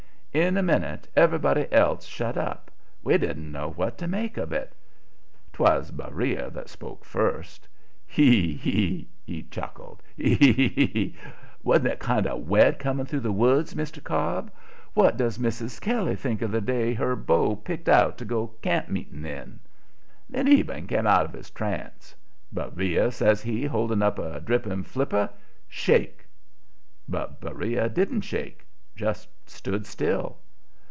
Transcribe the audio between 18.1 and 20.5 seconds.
to go to camp meeting in?" Then